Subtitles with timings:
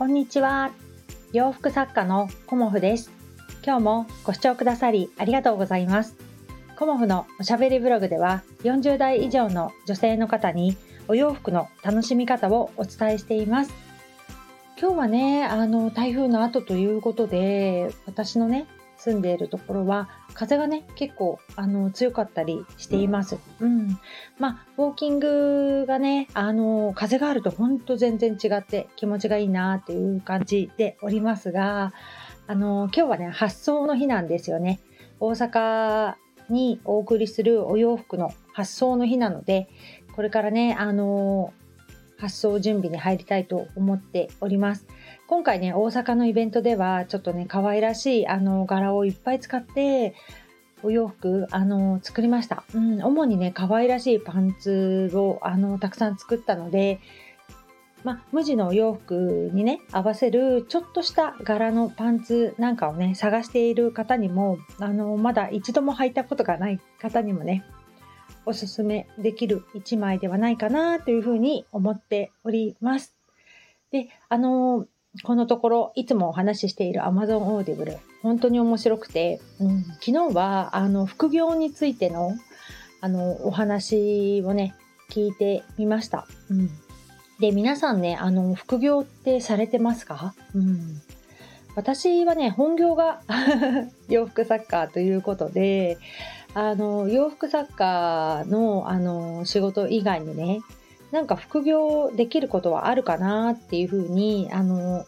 [0.00, 0.70] こんにちは。
[1.34, 3.10] 洋服作家のコモフです。
[3.62, 6.16] 今日もご視聴くださりありがとうございます。
[6.74, 10.74] コモフのおしゃべりブログでは40代以上の女性の方に
[11.06, 13.74] お洋服の楽しみ方をお伝えしています。
[14.80, 18.64] 今日はね、あの台風の後ということで、私のね、
[19.00, 23.38] 住んでいるところは風がね結構あの強かったりしています。
[23.60, 23.98] うん、
[24.38, 31.94] まあウォーキングがねあの風があると本当全然違って気持ちがいいなっていう感じでおりますが、
[32.46, 34.80] あの今日はね発送の日なんですよね。
[35.18, 36.14] 大阪
[36.50, 39.68] にお送りするお洋服の発送の日なので、
[40.14, 41.52] これからねあの
[42.18, 44.86] 発送準備に入りたいと思っております。
[45.30, 50.16] 今回ね、大阪のイベントでは、ちょっとね、可愛らしいあの柄をいっぱい使って、
[50.82, 52.64] お洋服、あの、作りました。
[52.74, 56.98] うん、主にね、可愛らしいパンツを、あの、たくさん作ったので、
[58.02, 67.64] ま、無地のお洋服にね、合わせるちょっとした柄のパンツなんかをね、探している方にも、あの、まだ一度も履いたことがない方にもね、
[68.46, 73.14] おすすめできる一枚ではないかなというふうに思っております。
[73.92, 74.88] で、あの、
[75.24, 82.36] このところいつもお話ししている Amazon Audible 本当に面白くて、うん、昨日はあの副業についての
[83.00, 84.74] あのお話をね
[85.10, 86.26] 聞いてみました。
[86.50, 86.70] うん、
[87.40, 91.00] で皆さんねあの副業ってされてますか、うん、
[91.74, 93.22] 私はね本業が
[94.08, 95.98] 洋服作家ということで
[96.54, 100.60] あの洋服作家のあの仕事以外にね
[101.12, 105.06] なんか副業できることはあるかなっていうふうにあの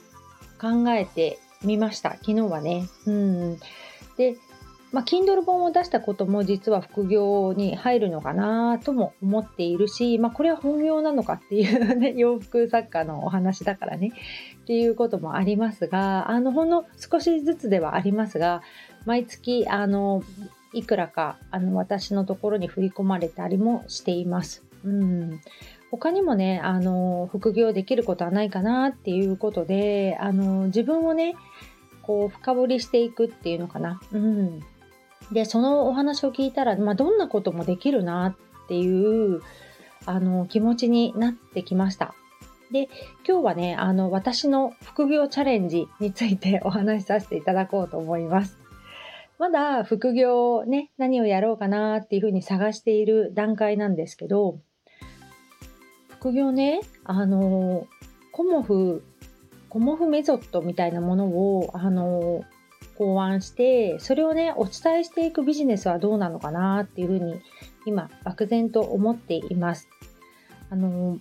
[0.60, 2.88] 考えてみました昨日はね。
[3.06, 3.58] うん、
[4.16, 4.36] で
[4.92, 14.12] まあ、Kindle 本を出したことも実は副業に入るのかなとも思っているし、まあ、これは本業なのかっていうね、 洋服作家のお話だからね、
[14.62, 18.62] っていうこともありますが、あの、ほんの少しずつではありますが、
[19.06, 20.22] 毎月、あの、
[20.74, 24.62] いくらか、あの、私のところに振り込まれたりもしています。
[24.84, 25.40] うん。
[25.92, 31.36] 他にもね、あの、副業できることはないかなっていうことで、あの、自分をね、
[32.00, 34.00] こう、深掘りしていくっていうのかな。
[34.10, 34.60] うん。
[35.32, 39.42] で、そのお話を聞いたら、まあ、どんなこともできるなっていう、
[40.06, 42.14] あの、気持ちになってきました。
[42.70, 42.88] で、
[43.28, 48.58] 今日はね、あの、私の副業チャレンジについて お話しさせていただこうと思います。
[49.38, 54.58] まだ副業ね、何をやろうかなっていうふうに探している段階なんですけど、
[56.22, 57.88] 副業ね、あの、
[58.30, 59.02] コモフ、
[59.68, 62.44] コモフメソッドみたいなものを、あの、
[62.96, 67.40] 考案して、それをね、お伝えしていくビジネスはどうなのかなっていうふうに、
[67.86, 69.88] 今、漠然と思っています。
[70.70, 71.18] あの、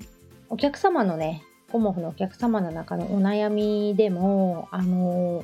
[0.50, 1.42] お客様のね、
[1.72, 5.44] コモフのお客様の中のお悩みでも、あの、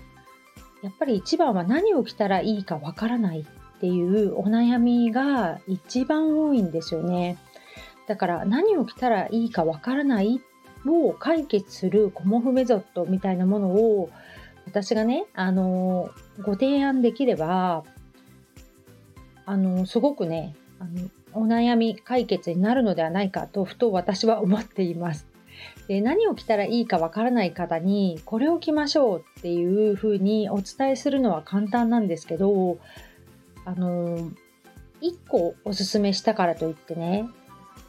[0.83, 7.39] やっぱり一番は何を着たらいいかわからないっていうお悩みが一番多いんですよね。
[8.07, 10.41] だから何を着たらいいかわからない
[10.85, 14.09] を解決するコモフメソッドみたいなものを
[14.65, 16.09] 私がね、あの、
[16.41, 17.83] ご提案できれば、
[19.45, 25.27] あの、すごくね、あのお悩み解決になるのではないかとふと私は思っています。
[25.87, 32.77] で何を着たらいいかわからない方にこれを着ましょうっていうふうにお伝えするのは簡単なんですけど
[33.65, 34.17] あの
[35.01, 37.27] 1個おすすめしたからといってね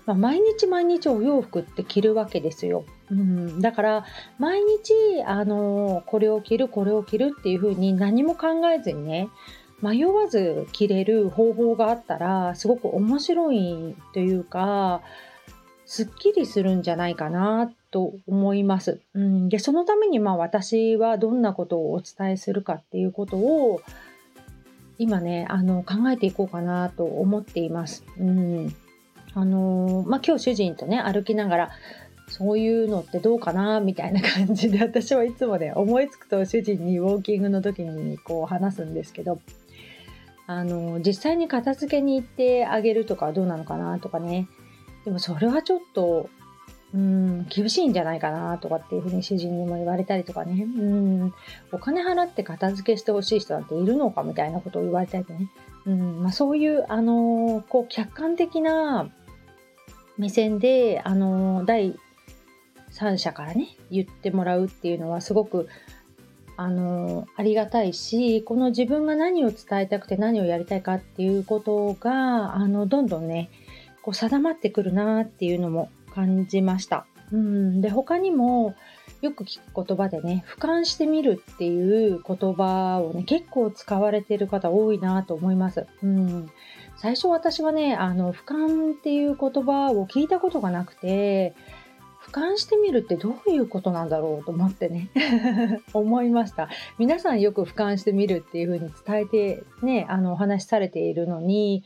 [0.08, 2.86] まあ、毎日毎日お洋服って着るわけですよ。
[3.10, 4.04] うん、だから
[4.38, 9.28] 毎日あのこれを着るこれを着るっていう風に何も考えずにね
[9.82, 15.02] 迷わず着れる方法があったらすごく面白いというか
[15.84, 19.00] すっきりするんじゃないかなと思います。
[19.12, 23.82] うん、でそのためにまあ私はどんなことをお伝えするかっていうことを
[24.96, 28.04] 今ねあの考えていこうかなと思っています。
[28.18, 28.74] うん
[29.38, 31.70] あのー、まあ、今日主人とね、歩きながら、
[32.26, 39.40] そういうのってどうかなみたいな感じで、私はいつもね、思いつくと主人にウォーキングの時にこう話すんですけど、
[40.48, 44.48] あの、実際に片付けに行ってあげるとかどうなのかなとかね。
[45.04, 46.28] でもそれはちょっと、
[46.92, 50.64] うん、厳しいんじゃないかなとかっていうふうに主人にも言われたりとかね。
[50.64, 51.34] うん、
[51.70, 55.48] お金払って片付けしてほしい人なんているのかみたいなことを言われたりね。
[55.86, 59.10] うんまあ、そういう、あのー、こう客観的な
[60.18, 61.96] 目線で、あの、第
[62.90, 65.68] 三者からね、言ってもらうっていうのはすごく、
[66.56, 73.48] あの、ありがたいし、この自分が何を伝えたくて何をやりたいかっていうことが、あの、どんどんね、
[74.02, 77.06] こう定まってくるなっていうのも感じました。
[77.30, 78.74] うん、で、他にも、
[79.20, 85.86] よく聞く言葉でね、俯瞰してみるっていう言葉をね、結構使われてる方多いなと思います。
[86.02, 86.50] うん。
[86.98, 91.54] 最初私はね、あの、俯瞰っていう言葉を聞いたことがなくて、
[92.28, 95.08] 俯瞰してみるってどういうことなんだろうと思ってね
[95.94, 96.68] 思いました。
[96.98, 101.84] 皆さんよく俯瞰してみるっていう風に伝えてねあのお話しされているのに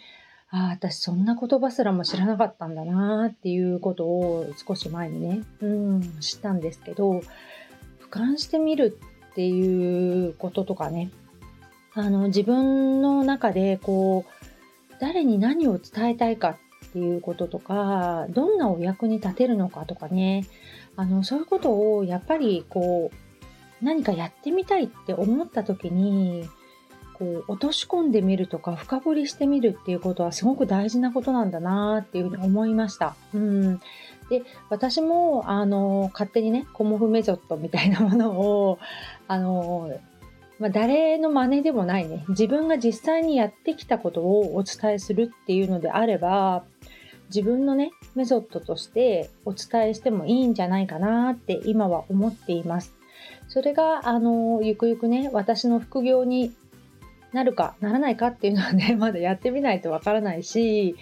[0.50, 7.22] ああ私そんな言葉すらも知らなかったんだなっていうことを少し前にねうん知ったんですけど俯
[8.10, 8.98] 瞰してみる
[9.30, 11.10] っていうこととかね
[11.94, 14.41] あの自分の中でこう
[15.02, 20.46] 誰に何を伝えたいかっていうこととか、どんなお役に立てるのかとかね、
[20.94, 26.48] あの、そういうことをやっぱりこう、何かやってみたいって思った時に、
[27.14, 33.16] こう、落とし込んでみるとか、深掘りしてみるっていうことはすごく大事なことなんだなっていうふうに思いました。
[33.34, 33.78] うん。
[34.30, 38.78] で、私も、あの、勝手にね、コモフメソッドみたいなものを、
[39.26, 39.90] あの、
[40.62, 46.62] まあ、誰の真似でもないね、自分が実際にやってきたことをお伝えするっていうのであれば、
[47.34, 52.94] 自分のね、メソッドとしてお伝えしてもいいんじゃないかなって今は思っています。
[53.48, 56.52] それが、あの、ゆくゆくね、私の副業に
[57.32, 60.94] なるかならないかっていうのはね、 まだやってみないとわからないし、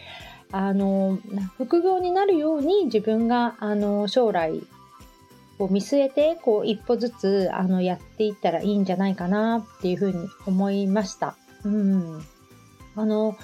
[0.53, 1.19] あの、
[1.59, 4.63] 副業になるように自分が、あの、将来
[5.65, 11.37] を見据えて、こう、一歩ずつ、あの、やっていったらいいんじゃないかなっていうふうに思いました。
[11.65, 12.23] うん。
[12.97, 13.37] あの、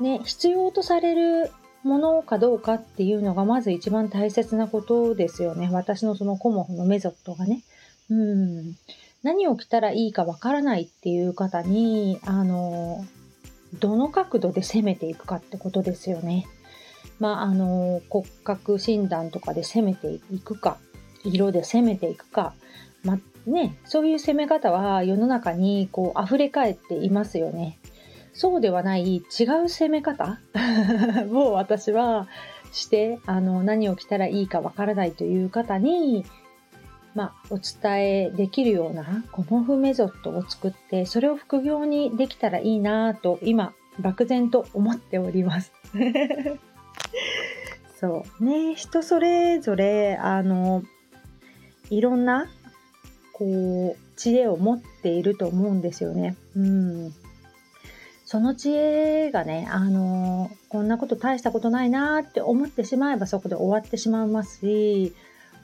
[0.00, 1.50] ね、必要とされる
[1.82, 5.68] ものかどうかっていうのがまず一番大切なことですよね。
[5.70, 7.62] 私のそのコモフのメソッドがね。
[8.10, 8.76] うん。
[9.22, 13.04] 何を着たらいいかわからないっていう方に、あの、
[13.80, 16.46] どの角度で攻めていくかってことですよね。
[17.18, 20.78] まあ、あの、骨格診断とかで攻めていくか、
[21.24, 22.54] 色で攻めていくか、
[23.02, 27.78] まね、そういう攻め方は世の中にこう溢れ返っていますよね。
[28.32, 30.40] そうではない違う攻め方
[31.30, 32.26] を私は
[32.72, 36.24] してあの何を着たらいいかわからないという方に、
[37.14, 45.72] まあ、お伝えできるようなコモフメソッドを作ってそれを副業にできたらいいなと今漠然と思っております。
[47.96, 50.82] そうね人それぞれあの
[51.90, 52.48] いろんな
[53.32, 56.36] こう知恵を持っていると思うんですよね。
[56.56, 57.14] うん
[58.24, 65.14] その知恵がね、あのこんなこと大したことないなって思ってしまえばそこで終わってしまいますし、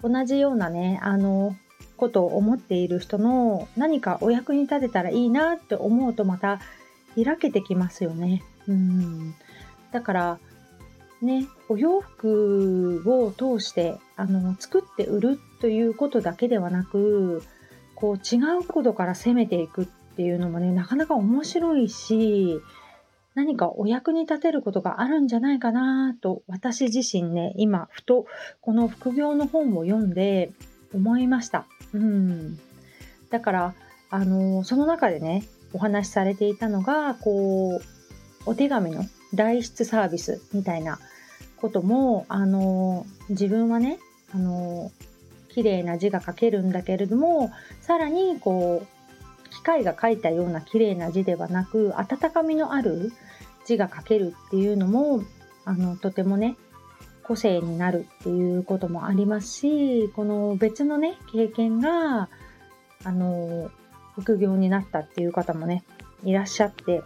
[0.03, 1.57] 同じようなね、あの
[1.97, 6.61] ことを思っている人の何かお役に立てたらいいなって思うとまた
[7.17, 8.43] 開けてきますよね。
[8.69, 9.35] うん。
[9.91, 10.39] だから、
[11.23, 17.43] ね、お洋服を通してあの作って売るということだけではなく
[17.95, 19.87] こう違うことから攻めていくっ
[20.17, 22.61] ていうのもね、なかなか面白いし、
[23.35, 28.27] 何かお役に立てることがあるんじゃないかなと、私自身ね、今、ふと
[28.61, 30.51] この副業の本を読んで
[30.95, 31.67] 思いました。
[31.93, 32.59] うん。
[33.31, 33.75] だから、
[34.11, 37.83] あの、その中でね、お話しされていたのが、こう、
[38.47, 39.05] お手紙の
[39.35, 40.99] 代筆サービスみたいな
[41.59, 43.99] ことも、あの、自分はね、
[44.35, 44.91] あの、
[45.61, 47.51] 綺麗な字が書けるんだけれども、
[47.83, 53.13] さらに、こう、機械が書いたような綺麗な字ではなく温かみのある
[53.67, 55.23] 字が書けるっていうのも
[55.67, 56.57] あのとてもね
[57.25, 62.29] 個性になるっていうこともありますしこの別のね経験が
[63.05, 63.71] あの
[64.15, 65.83] 副業になったっていう方もね
[66.25, 67.03] いらっしゃって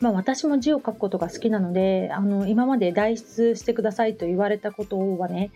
[0.00, 5.50] まあ私も字を書くことが好きなのであの今まで代筆してくださいと言われたことはね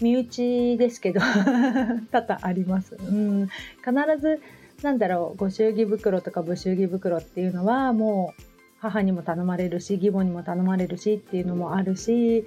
[0.00, 1.20] 身内ですけど
[2.12, 2.96] 多々あります。
[2.96, 4.40] うん、必ず
[4.82, 8.42] なんだろうご祝儀袋とかご祝儀袋っていうのはもう
[8.80, 12.44] 母にも頼まれるし義母にも頼まれるしっていうのもあるし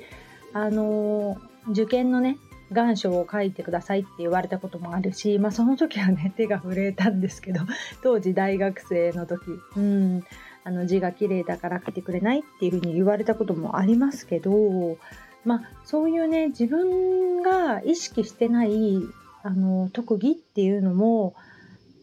[0.54, 1.38] あの
[1.70, 2.38] 受験のね
[2.72, 7.62] 願書を書いてくださいって言われたこともあるし、まあ、その時はね 手が震えたんですけど
[8.02, 9.42] 当時大学生の時、
[9.76, 10.24] うん、
[10.64, 14.98] あの字が綺麗だから書いてくれないっていうふうに言われたこともありますけど、
[15.44, 19.02] まあ、そういうね自分が意識してない
[19.44, 21.36] あの特技っていうのも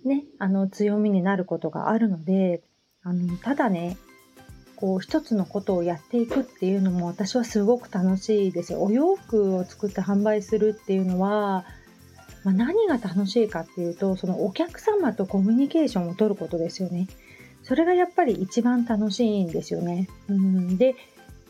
[0.05, 2.63] ね、あの強みになることがあるので、
[3.03, 3.97] あのただね、
[4.77, 8.83] こう一つのことをやっていくっていうのも私はすごく楽しいですよ。
[8.83, 11.65] お洋服を作って販売するっていうのは、
[12.45, 17.09] まあ、何が楽しいかっていうと、そのお客様とコミュニケーションを取ることですよね。
[17.63, 20.09] それがやっぱり一番楽しいんですよね。
[20.29, 20.95] うん、で、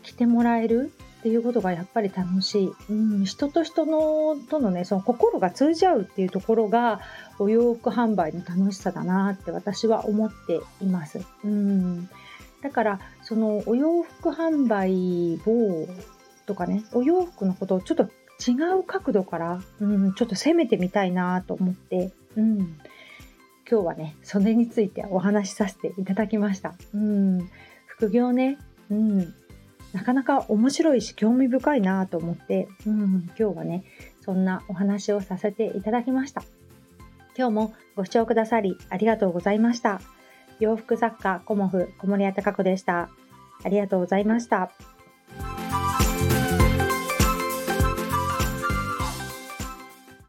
[0.01, 0.91] 着てもらえる。
[1.19, 2.71] っていうことがやっぱり楽しい。
[2.89, 7.01] うん、人と人のとのね、その心が通じ合うっていうところが
[7.39, 11.19] お洋服販売の楽しさだなって私は思っています。
[11.43, 12.09] うん、
[12.61, 15.87] だからそのお洋服販売を
[16.45, 18.03] とかね、お洋服のことをちょっと
[18.39, 22.57] 違う角度から、うん、ちょっと攻めてみたいなと思って、うん、
[23.69, 26.73] 今日はね、それについてお話しさせていただきました。
[26.93, 27.49] うん、
[27.85, 28.57] 副業ね、
[28.89, 29.35] うん、
[29.93, 33.83] なかなか面白いし興味深いなと思って、うん、今日はね、
[34.21, 36.43] そんなお話をさせていただきました。
[37.37, 40.01] 今日もご視聴くださりありがとうございました。
[40.59, 43.09] 洋服作家コモフ小森屋隆子でした。
[43.63, 44.71] ありがとうございました。